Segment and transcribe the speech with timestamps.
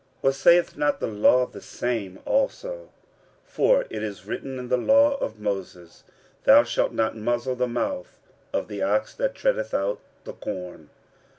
[0.23, 2.89] or saith not the law the same also?
[3.45, 6.03] 46:009:009 For it is written in the law of Moses,
[6.45, 8.17] Thou shalt not muzzle the mouth
[8.51, 10.89] of the ox that treadeth out the corn.